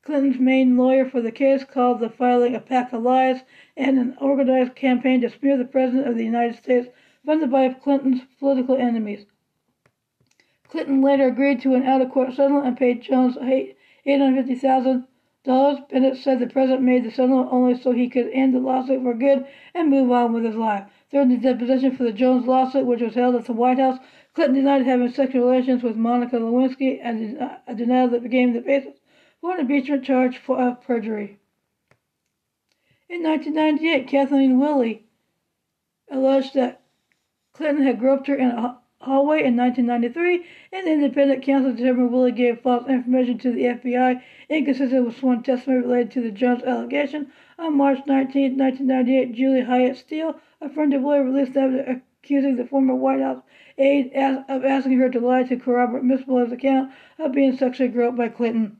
[0.00, 3.42] Clinton's main lawyer for the case, called the filing a pack of lies
[3.76, 6.88] and an organized campaign to smear the President of the United States,
[7.26, 9.26] funded by Clinton's political enemies.
[10.68, 15.06] Clinton later agreed to an out-of-court settlement and paid Jones $850,000.
[15.88, 19.14] Bennett said the president made the settlement only so he could end the lawsuit for
[19.14, 20.84] good and move on with his life.
[21.10, 24.00] During the deposition for the Jones lawsuit, which was held at the White House,
[24.34, 28.98] Clinton denied having sexual relations with Monica Lewinsky, and a denial that became the basis
[29.40, 31.38] for an impeachment charge for of perjury.
[33.08, 35.06] In 1998, Kathleen Willey
[36.10, 36.80] alleged that
[37.52, 42.32] Clinton had groped her in a hallway in 1993, and the independent counsel determined Willey
[42.32, 47.32] gave false information to the FBI, inconsistent with sworn testimony related to the Jones allegation.
[47.58, 52.66] On March 19, 1998, Julie Hyatt Steele, a friend of Willey, released evidence accusing the
[52.66, 53.42] former White House
[53.78, 54.12] aide
[54.48, 58.28] of asking her to lie to corroborate Miss Williams' account of being sexually groped by
[58.28, 58.78] Clinton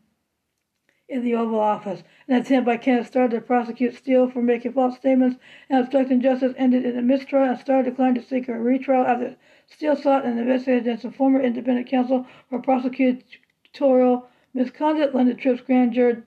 [1.09, 2.03] in the Oval Office.
[2.27, 5.37] An attempt by Kenneth Starr to prosecute Steele for making false statements
[5.71, 9.37] and obstructing justice ended in a mistrial, and Starr declined to seek a retrial after
[9.69, 14.25] Steele sought an investigation against a former independent counsel for prosecutorial
[14.55, 15.15] misconduct.
[15.15, 16.23] Linda Tripp's grand jury,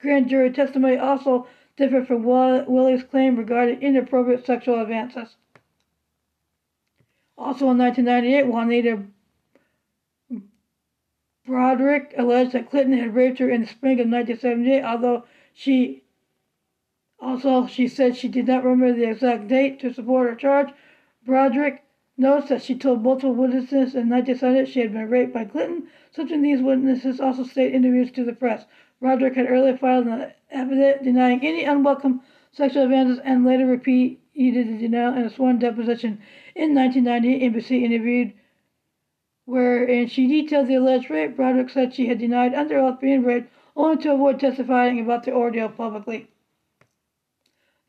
[0.00, 5.36] grand jury testimony also differed from Willey's claim regarding inappropriate sexual advances.
[7.36, 9.02] Also in 1998, Juanita
[11.46, 16.04] Broaddrick alleged that Clinton had raped her in the spring of 1978, although she
[17.18, 20.68] also she said she did not remember the exact date to support her charge.
[21.26, 21.80] Broaddrick
[22.16, 25.88] notes that she told multiple witnesses in 1978 she had been raped by Clinton.
[26.12, 28.66] Something these witnesses also state in interviews to the press.
[29.00, 32.22] Roderick had earlier filed an affidavit denying any unwelcome
[32.52, 36.20] sexual advances and later repeated the denial in a sworn deposition
[36.54, 37.52] in 1998.
[37.52, 38.32] NBC interviewed
[39.46, 41.38] wherein she detailed the alleged rape.
[41.38, 45.32] Roderick said she had denied under oath being raped only to avoid testifying about the
[45.32, 46.28] ordeal publicly.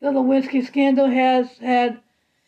[0.00, 2.00] The Lewinsky scandal has had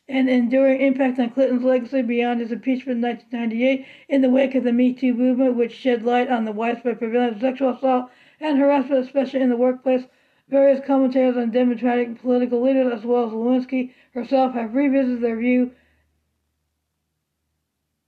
[0.08, 4.64] an enduring impact on Clinton's legacy beyond his impeachment in 1998 in the wake of
[4.64, 8.58] the Me Too movement, which shed light on the widespread prevalence of sexual assault and
[8.58, 10.04] harassment, especially in the workplace.
[10.48, 15.72] Various commentators and Democratic political leaders, as well as Lewinsky herself, have revisited their view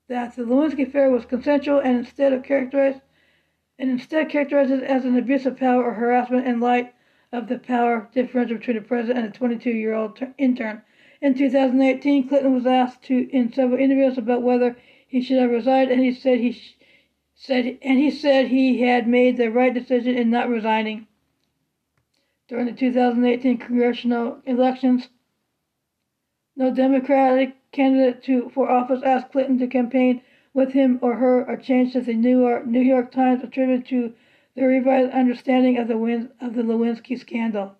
[0.09, 3.01] that the Lewinsky affair was consensual and instead of characterized
[3.79, 6.93] and instead characterized it as an abuse of power or harassment in light
[7.33, 10.83] of the power differential between the president and a 22-year-old ter- intern.
[11.23, 15.91] In 2018, Clinton was asked to in several interviews about whether he should have resigned,
[15.91, 16.79] and he said he sh-
[17.35, 21.07] said and he said he had made the right decision in not resigning.
[22.49, 25.11] During the 2018 congressional elections,
[26.57, 30.23] no Democratic candidate to, for office asked Clinton to campaign
[30.55, 34.15] with him or her, a change that the New York, New York Times attributed to
[34.55, 37.77] the revised understanding of the, of the Lewinsky scandal.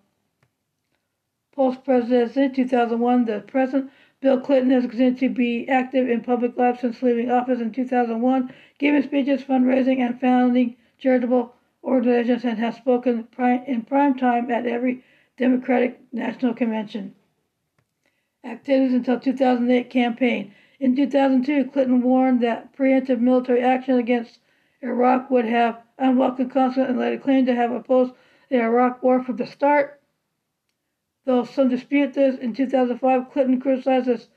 [1.53, 6.79] Post presidency 2001, the President Bill Clinton has continued to be active in public life
[6.79, 13.27] since leaving office in 2001, giving speeches, fundraising, and founding charitable organizations, and has spoken
[13.67, 15.03] in prime time at every
[15.37, 17.15] Democratic National Convention.
[18.43, 20.53] activities until 2008 campaign.
[20.79, 24.39] In 2002, Clinton warned that preemptive military action against
[24.81, 28.13] Iraq would have unwelcome consequences and later claimed to have opposed
[28.49, 30.00] the Iraq War from the start.
[31.25, 34.27] Though some dispute this, in 2005, Clinton criticized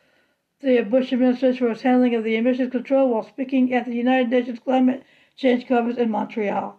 [0.61, 4.31] the Bush administration for its handling of the emissions control while speaking at the United
[4.31, 5.03] Nations Climate
[5.37, 6.79] Change Conference in Montreal.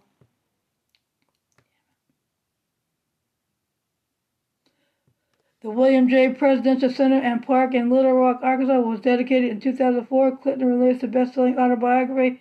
[5.62, 6.30] The William J.
[6.30, 10.38] Presidential Center and Park in Little Rock, Arkansas was dedicated in 2004.
[10.38, 12.40] Clinton released the best-selling autobiography,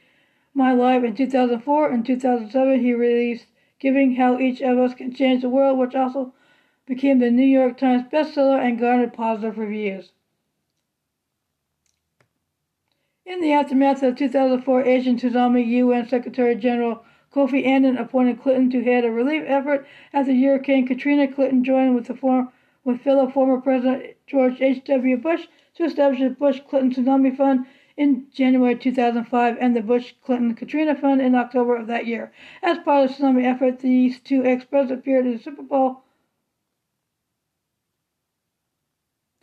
[0.53, 1.91] My Life, in 2004.
[1.91, 3.47] In 2007, he released
[3.79, 6.35] Giving How Each of Us Can Change the World, which also
[6.87, 10.13] became the New York Times bestseller and garnered positive reviews.
[13.27, 18.69] In the aftermath of the 2004 Asian tsunami, UN Secretary General Kofi Annan appointed Clinton
[18.71, 21.27] to head a relief effort after Hurricane Katrina.
[21.27, 22.53] Clinton joined with the former
[22.85, 25.17] with fellow former President George H.W.
[25.17, 27.67] Bush to establish the Bush Clinton Tsunami Fund
[27.97, 32.31] in January 2005 and the Bush Clinton Katrina Fund in October of that year.
[32.63, 36.04] As part of the tsunami effort, these two ex presidents appeared in the Super Bowl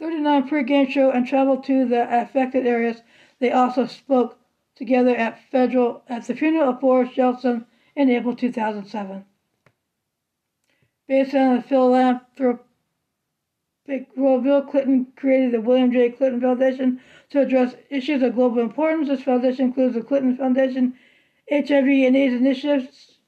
[0.02, 3.04] 39 pregame show and traveled to the affected areas.
[3.40, 4.40] They also spoke
[4.76, 9.26] together at federal at the funeral of Boris Yeltsin in April 2007.
[11.08, 12.66] Based on the philanthropic
[14.16, 16.10] well, Bill Clinton created the William J.
[16.10, 19.08] Clinton Foundation to address issues of global importance.
[19.08, 20.96] This foundation includes the Clinton Foundation
[21.48, 23.20] HIV and AIDS initiatives,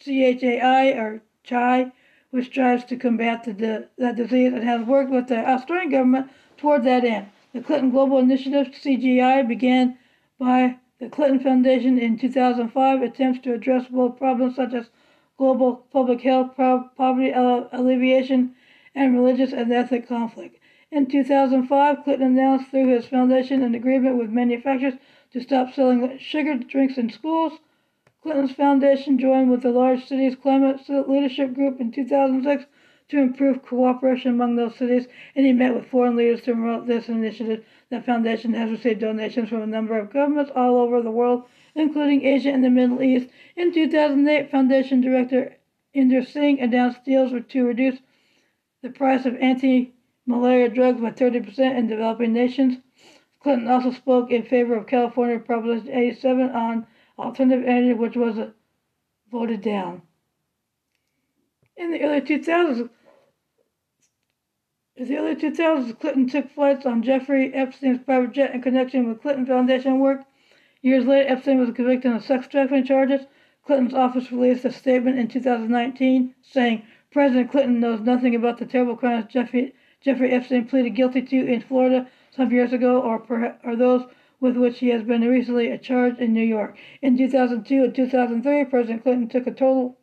[0.00, 1.92] CHAI or CHI,
[2.34, 6.82] which strives to combat the, that disease and has worked with the Australian government toward
[6.82, 7.28] that end.
[7.52, 9.96] The Clinton Global Initiative, CGI, began
[10.36, 14.90] by the Clinton Foundation in 2005, attempts to address world problems such as
[15.38, 18.56] global public health, poverty alleviation,
[18.96, 20.58] and religious and ethnic conflict.
[20.90, 24.94] In 2005, Clinton announced through his foundation an agreement with manufacturers
[25.30, 27.60] to stop selling sugared drinks in schools.
[28.24, 32.64] Clinton's foundation joined with the large cities climate leadership group in 2006
[33.10, 35.06] to improve cooperation among those cities,
[35.36, 37.62] and he met with foreign leaders to promote this initiative.
[37.90, 42.24] The foundation has received donations from a number of governments all over the world, including
[42.24, 43.28] Asia and the Middle East.
[43.56, 45.56] In 2008, Foundation Director
[45.94, 47.98] Inder Singh announced deals to reduce
[48.80, 52.78] the price of anti-malaria drugs by 30% in developing nations.
[53.38, 56.86] Clinton also spoke in favor of California Proposition 87 on
[57.18, 58.50] alternative energy, which was
[59.30, 60.02] voted down.
[61.76, 62.88] In the early 2000s,
[64.96, 69.20] in the early 2000s, Clinton took flights on Jeffrey Epstein's private jet in connection with
[69.20, 70.24] Clinton Foundation work.
[70.82, 73.26] Years later, Epstein was convicted of sex trafficking charges.
[73.66, 78.96] Clinton's office released a statement in 2019 saying, President Clinton knows nothing about the terrible
[78.96, 83.74] crimes Jeffrey, Jeffrey Epstein pleaded guilty to in Florida some years ago, or, per, or
[83.74, 84.04] those
[84.44, 86.76] with which he has been recently charged in New York.
[87.00, 89.96] In 2002 and 2003, President Clinton took a total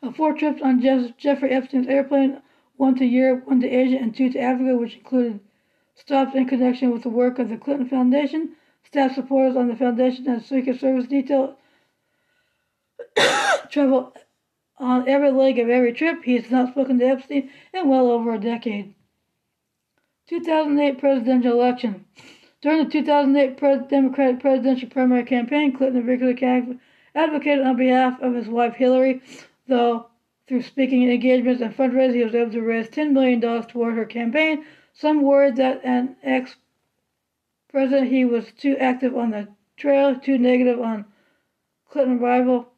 [0.00, 2.40] of four trips on Jeff, Jeffrey Epstein's airplane,
[2.76, 5.40] one to Europe, one to Asia, and two to Africa, which included
[5.96, 8.54] stops in connection with the work of the Clinton Foundation.
[8.84, 11.58] Staff supporters on the foundation and Secret Service detail
[13.68, 14.14] travel
[14.78, 16.22] on every leg of every trip.
[16.22, 18.94] He has not spoken to Epstein in well over a decade.
[20.28, 22.04] 2008 presidential election.
[22.64, 26.78] During the 2008 pres- Democratic presidential primary campaign, Clinton vigorously
[27.14, 29.20] advocated on behalf of his wife Hillary,
[29.68, 30.06] though
[30.46, 34.64] through speaking engagements and fundraising, he was able to raise $10 million toward her campaign.
[34.94, 36.56] Some worried that an ex
[37.68, 41.04] president he was too active on the trail, too negative on
[41.90, 42.72] Clinton rival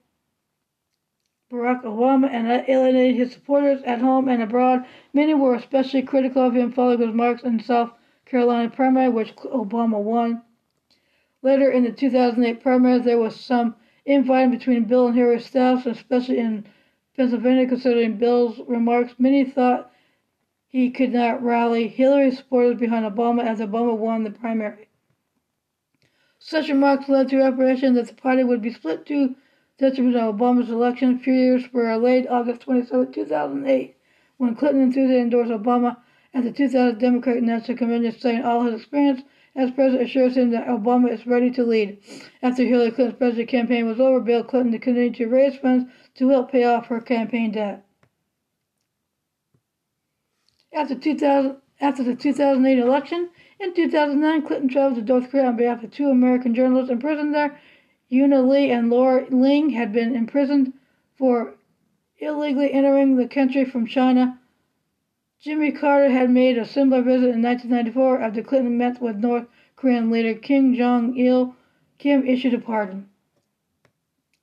[1.48, 4.84] Barack Obama and that alienated his supporters at home and abroad.
[5.12, 7.92] Many were especially critical of him following his marks in South
[8.26, 10.42] Carolina primary, which Obama won.
[11.42, 16.38] Later in the 2008 primaries, there was some infighting between Bill and Hillary's staffs, especially
[16.38, 16.66] in
[17.16, 19.14] Pennsylvania, considering Bill's remarks.
[19.18, 19.92] Many thought
[20.66, 24.88] he could not rally Hillary's supporters behind Obama as Obama won the primary.
[26.40, 29.36] Such remarks led to apprehension that the party would be split to
[29.78, 31.18] detriment of Obama's election.
[31.18, 33.96] Few years were late August 27, 2008,
[34.36, 35.98] when Clinton enthusiastically endorsed Obama
[36.36, 39.22] at the 2000 Democratic National Convention, saying all his experience
[39.54, 41.98] as president assures him that Obama is ready to lead.
[42.42, 46.52] After Hillary Clinton's presidential campaign was over, Bill Clinton continued to raise funds to help
[46.52, 47.86] pay off her campaign debt.
[50.74, 55.82] After, 2000, after the 2008 election, in 2009, Clinton traveled to North Korea on behalf
[55.82, 57.58] of two American journalists imprisoned there
[58.12, 60.74] Euna Lee and Laura Ling had been imprisoned
[61.16, 61.54] for
[62.18, 64.38] illegally entering the country from China.
[65.38, 70.10] Jimmy Carter had made a similar visit in 1994 after Clinton met with North Korean
[70.10, 71.54] leader Kim Jong il.
[71.98, 73.10] Kim issued a pardon.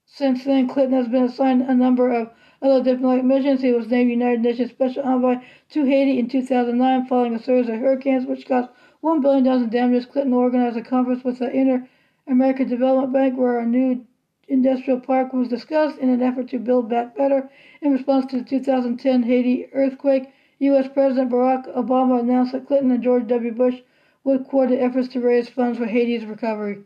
[0.05, 2.31] Since then, Clinton has been assigned a number of
[2.61, 3.61] other diplomatic missions.
[3.61, 5.37] He was named United Nations Special Envoy
[5.71, 8.69] to Haiti in 2009 following a series of hurricanes which caused
[9.03, 10.05] $1 billion in damages.
[10.05, 11.89] Clinton organized a conference with the Inter
[12.27, 14.05] American Development Bank where a new
[14.47, 17.49] industrial park was discussed in an effort to build back better.
[17.81, 20.29] In response to the 2010 Haiti earthquake,
[20.63, 20.87] U.S.
[20.93, 23.51] President Barack Obama announced that Clinton and George W.
[23.51, 23.81] Bush
[24.23, 26.83] would coordinate efforts to raise funds for Haiti's recovery.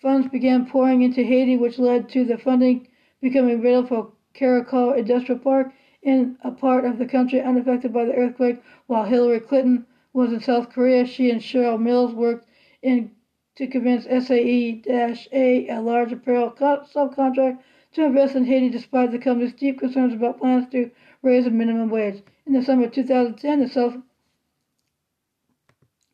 [0.00, 2.86] Funds began pouring into Haiti, which led to the funding
[3.20, 8.14] becoming available for Caracol Industrial Park in a part of the country unaffected by the
[8.14, 8.62] earthquake.
[8.86, 12.46] While Hillary Clinton was in South Korea, she and Cheryl Mills worked
[12.82, 13.10] in
[13.56, 17.58] to convince SAE-A, a large apparel subcontract,
[17.94, 20.92] to invest in Haiti despite the company's deep concerns about plans to
[21.22, 22.22] raise the minimum wage.
[22.48, 23.98] In the summer of 2010, the South,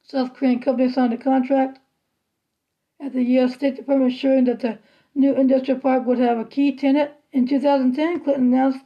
[0.03, 1.79] South Korean company signed a contract
[3.01, 3.55] at the U.S.
[3.55, 4.81] State Department assuring that the
[5.15, 7.13] new industrial park would have a key tenant.
[7.31, 8.85] In 2010, Clinton announced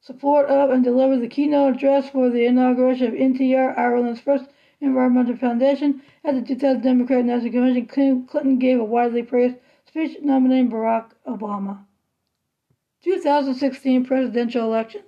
[0.00, 4.46] support of and delivered the keynote address for the inauguration of NTR, Ireland's first
[4.80, 6.02] environmental foundation.
[6.24, 11.84] At the 2000 Democratic National Convention, Clinton gave a widely praised speech nominating Barack Obama.
[13.04, 15.02] 2016 presidential election.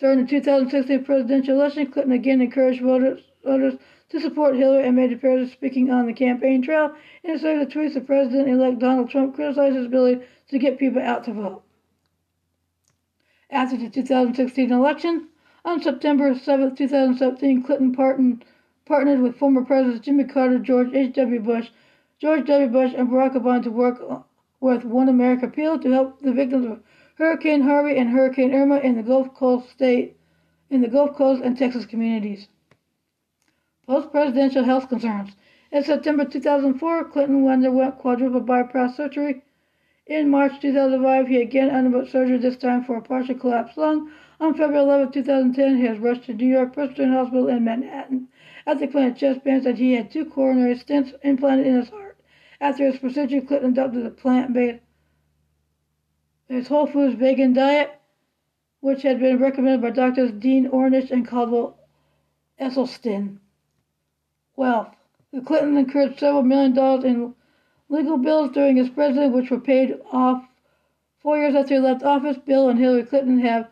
[0.00, 3.74] During the 2016 presidential election, Clinton again encouraged voters, voters
[4.08, 6.94] to support Hillary and made appearances speaking on the campaign trail.
[7.22, 11.02] In a series of tweets, the president-elect Donald Trump criticized his ability to get people
[11.02, 11.62] out to vote.
[13.50, 15.28] After the 2016 election,
[15.66, 18.46] on September 7, 2017, Clinton partnered,
[18.86, 21.40] partnered with former Presidents Jimmy Carter, George H.W.
[21.40, 21.68] Bush,
[22.18, 22.68] George W.
[22.68, 24.00] Bush, and Barack Obama to work
[24.60, 26.80] with One America Appeal to help the victims of
[27.20, 30.16] Hurricane Harvey and Hurricane Irma in the Gulf Coast state,
[30.70, 32.48] in the Gulf Coast and Texas communities.
[33.86, 35.36] Post-presidential health concerns.
[35.70, 39.42] In September 2004, Clinton underwent quadruple bypass surgery.
[40.06, 44.10] In March 2005, he again underwent surgery, this time for a partial collapsed lung.
[44.40, 48.28] On February 11, 2010, he was rushed to New York Presbyterian Hospital in Manhattan.
[48.66, 52.16] At the clinic, chest bands that he had two coronary stents implanted in his heart.
[52.62, 54.80] After his procedure, Clinton adopted a plant-based
[56.50, 57.92] his Whole Foods vegan diet,
[58.80, 61.78] which had been recommended by doctors Dean Ornish and Caldwell
[62.58, 63.38] Esselstyn
[64.56, 64.96] wealth.
[65.32, 67.36] The Clintons incurred several million dollars in
[67.88, 70.44] legal bills during his presidency, which were paid off
[71.20, 72.36] four years after he left office.
[72.38, 73.68] Bill and Hillary Clinton have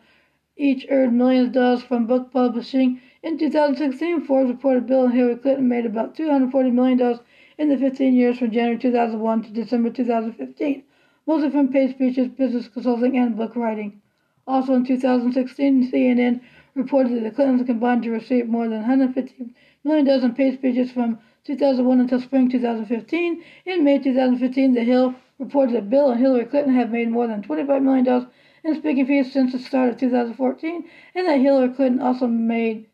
[0.55, 3.01] each earned millions of dollars from book publishing.
[3.21, 7.19] In 2016, Forbes reported Bill and Hillary Clinton made about $240 million
[7.57, 10.83] in the 15 years from January 2001 to December 2015,
[11.29, 14.01] mostly from paid speeches, business consulting, and book writing.
[14.47, 16.41] Also in 2016, CNN
[16.73, 19.53] reported that the Clintons combined to receive more than 150
[19.83, 23.43] million dollars in paid speeches from 2001 until spring 2015.
[23.67, 27.43] In May 2015, The Hill reported that Bill and Hillary Clinton have made more than
[27.43, 28.27] $25 million
[28.63, 32.87] in speaking fees since the start of 2014, and that Hillary Clinton also made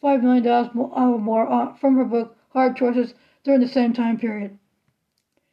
[0.00, 4.59] $5 million or more uh, from her book, Hard Choices, during the same time period.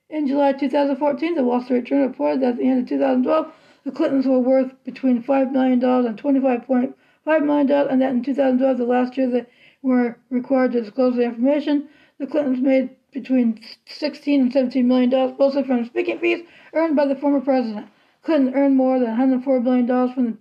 [0.10, 3.54] In July 2014, the Wall Street Journal reported that at the end of 2012,
[3.84, 8.86] the Clintons were worth between $5 million and $25.5 million, and that in 2012, the
[8.86, 9.50] last year that
[9.82, 11.90] were required to disclose the information.
[12.20, 17.06] The Clintons made between 16 and 17 million dollars, mostly from speaking fees earned by
[17.06, 17.88] the former president.
[18.24, 20.38] Clinton earned more than 104 billion dollars from the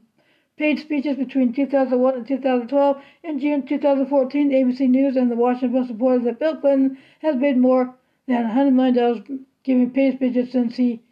[0.57, 3.03] paid speeches between 2001 and 2012.
[3.25, 7.59] In June 2014, ABC News and the Washington Post reported that Bill Clinton has made
[7.59, 7.95] more
[8.29, 9.21] than 100 million dollars
[9.67, 11.03] giving paid speeches since he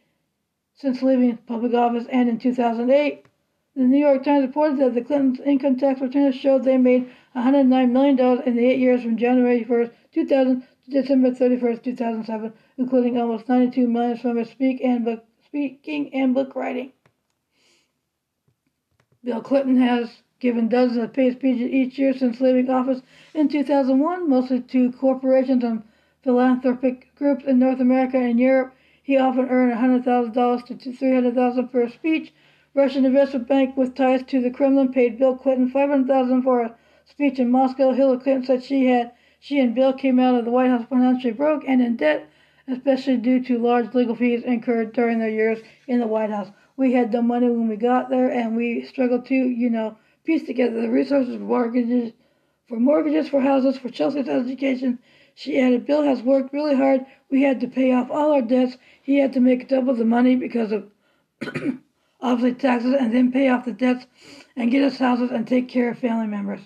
[0.77, 3.27] since leaving public office and in 2008.
[3.75, 7.91] The New York Times reported that the Clintons' income tax returns showed they made $109
[7.91, 13.49] million in the eight years from January 1st, 2000 to December 31st, 2007, including almost
[13.49, 16.93] 92 million from his speak and book, speaking and book writing.
[19.25, 23.03] Bill Clinton has given dozens of paid speeches each year since leaving office
[23.35, 25.83] in 2001, mostly to corporations and
[26.25, 28.75] philanthropic groups in North America and Europe.
[29.03, 32.33] He often earned $100,000 to $300,000 per speech
[32.75, 37.39] Russian investment bank with ties to the Kremlin paid Bill Clinton 500,000 for a speech
[37.39, 37.93] in Moscow.
[37.93, 41.33] Hillary Clinton said she had she and Bill came out of the White House financially
[41.33, 42.27] broke and in debt,
[42.67, 46.51] especially due to large legal fees incurred during their years in the White House.
[46.77, 50.45] We had no money when we got there, and we struggled to, you know, piece
[50.45, 52.13] together the resources mortgages,
[52.69, 54.99] for mortgages, for houses, for Chelsea's education.
[55.35, 57.05] She added, Bill has worked really hard.
[57.31, 58.77] We had to pay off all our debts.
[59.03, 60.91] He had to make double the money because of
[62.21, 64.07] obviously taxes, and then pay off the debts
[64.57, 66.61] and get us houses and take care of family members.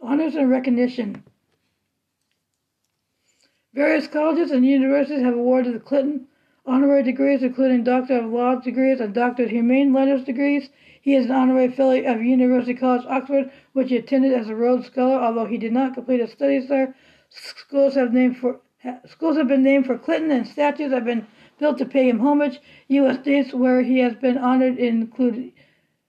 [0.00, 1.22] Honors and recognition.
[3.74, 6.27] Various colleges and universities have awarded the Clinton
[6.68, 10.68] honorary degrees, including Doctor of Laws degrees and Doctor of Humane Letters degrees.
[11.00, 14.86] He is an honorary Fellow of University College Oxford, which he attended as a Rhodes
[14.86, 16.94] Scholar, although he did not complete his studies there.
[17.30, 18.60] Schools have named for
[19.06, 21.26] schools have been named for Clinton, and statues have been
[21.58, 22.60] built to pay him homage.
[22.88, 23.20] U.S.
[23.20, 25.52] states where he has been honored include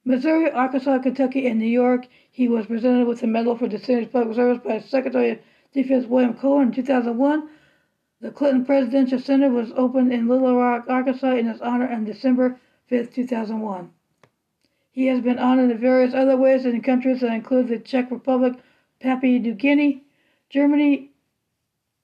[0.03, 2.07] Missouri, Arkansas, Kentucky, and New York.
[2.29, 5.39] He was presented with the Medal for Distinguished Public Service by Secretary of
[5.73, 7.49] Defense William Cohen in 2001.
[8.21, 12.59] The Clinton Presidential Center was opened in Little Rock, Arkansas in his honor on December
[12.89, 13.93] 5, 2001.
[14.91, 18.55] He has been honored in various other ways in countries that include the Czech Republic,
[18.99, 20.03] Papua New Guinea,
[20.49, 21.11] Germany,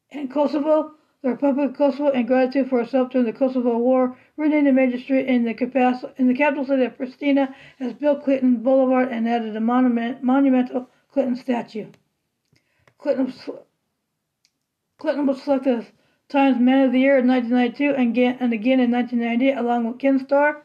[0.09, 0.95] and Kosovo.
[1.21, 4.97] The Republic of Kosovo, in gratitude for help during the Kosovo War, renamed a major
[4.97, 9.53] street in the, in the capital city of Pristina as Bill Clinton Boulevard and added
[9.57, 11.87] a monument, monumental Clinton statue.
[12.97, 13.33] Clinton,
[14.97, 15.87] Clinton was selected
[16.27, 19.99] Times Man of the Year in 1992 and again, and again in 1998, along with
[19.99, 20.63] Ken Starr.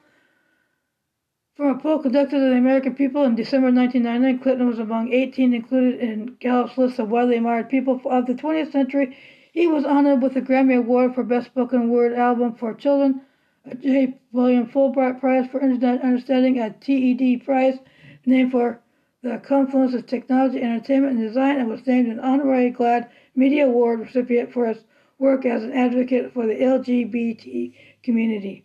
[1.54, 5.52] From a poll conducted of the American people in December 1999, Clinton was among 18
[5.52, 9.14] included in Gallup's list of widely admired people of the 20th century.
[9.52, 13.20] He was honored with the Grammy Award for Best Spoken Word Album for Children,
[13.66, 14.18] a J.
[14.32, 17.78] William Fulbright Prize for Internet Understanding, a TED Prize
[18.24, 18.80] named for
[19.22, 24.00] the confluence of technology, entertainment, and design, and was named an honorary GLAAD Media Award
[24.00, 24.78] recipient for his
[25.20, 28.64] work as an advocate for the LGBT community.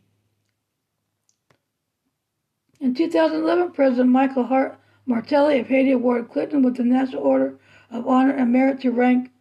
[2.79, 7.59] In 2011, President Michael Hart Martelly of Haiti awarded Clinton with the National Order
[7.91, 9.31] of Honor and Merit to rank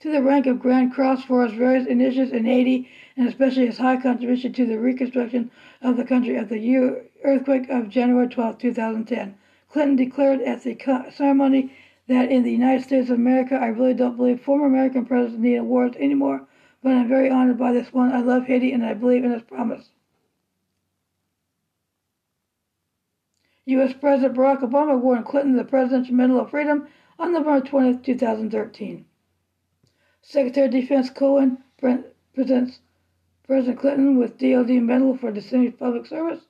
[0.00, 3.78] to the rank of Grand Cross for his various initiatives in Haiti, and especially his
[3.78, 5.50] high contribution to the reconstruction
[5.82, 9.34] of the country after the earthquake of January 12, 2010.
[9.70, 10.76] Clinton declared at the
[11.10, 11.72] ceremony
[12.08, 15.56] that in the United States of America, I really don't believe former American presidents need
[15.56, 16.46] awards anymore,
[16.82, 18.12] but I'm very honored by this one.
[18.12, 19.90] I love Haiti and I believe in its promise.
[23.66, 23.92] U.S.
[23.92, 29.04] President Barack Obama awarded Clinton the Presidential Medal of Freedom on November 20, 2013.
[30.22, 32.80] Secretary of Defense Cohen presents
[33.46, 36.46] President Clinton with DoD Medal for Distinguished Public Service.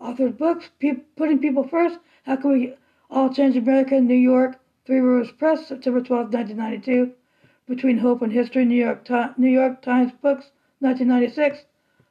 [0.00, 2.74] Authored books, Pe- Putting People First, How Can We
[3.10, 7.14] All Change America, New York, Three Rivers Press, September 12, 1992.
[7.68, 11.64] Between Hope and History, New York, New York Times Books, 1996.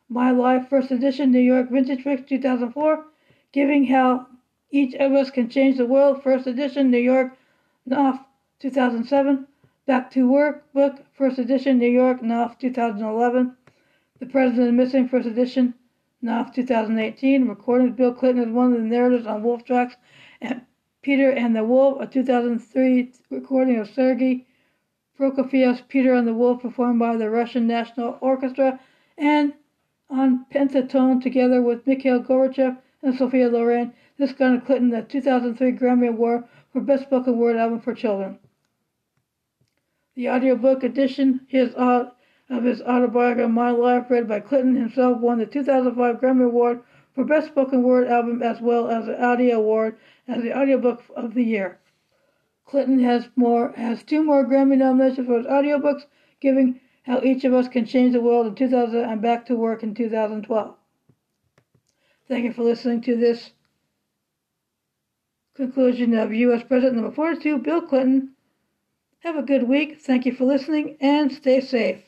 [0.10, 3.06] My Life, First Edition, New York Vintage Books, 2004.
[3.54, 4.28] Giving How
[4.70, 7.38] Each of Us Can Change the World, First Edition, New York,
[7.86, 8.20] Knopf,
[8.60, 9.48] 2007.
[9.86, 13.56] Back to Work book, First Edition, New York, Knopf, 2011.
[14.20, 15.74] The President is Missing, First Edition,
[16.22, 17.48] Knopf, 2018.
[17.48, 19.96] Recording Bill Clinton as one of the narrators on Wolf Tracks,
[20.42, 20.64] and
[21.02, 24.46] Peter and the Wolf, a 2003 recording of Sergei
[25.18, 28.80] Prokofiev's Peter and the Wolf, performed by the Russian National Orchestra,
[29.18, 29.54] and
[30.10, 33.94] on pentatone together with Mikhail Gorbachev and Sophia Loren.
[34.18, 36.44] This garnered Clinton the 2003 Grammy Award
[36.74, 38.40] for Best Spoken Word Album for Children.
[40.16, 42.12] The audiobook edition his, uh,
[42.50, 46.82] of his autobiography My Life, read by Clinton himself, won the 2005 Grammy Award
[47.14, 49.98] for Best Spoken Word Album as well as the Audio Award
[50.28, 51.80] as the Audiobook of the Year.
[52.66, 56.06] Clinton has more has two more Grammy nominations for his audiobooks,
[56.42, 59.84] giving How Each of Us Can Change the World in 2000 and Back to Work
[59.84, 60.76] in 2012.
[62.28, 63.52] Thank you for listening to this
[65.56, 66.64] conclusion of U.S.
[66.64, 68.36] President number 42, Bill Clinton.
[69.20, 70.02] Have a good week.
[70.02, 72.04] Thank you for listening and stay safe.